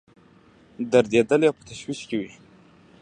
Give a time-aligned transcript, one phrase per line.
[0.91, 2.31] دردېدلي او په تشویش کې وي.